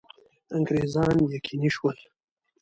[0.55, 1.97] انګرېزان یقیني شول.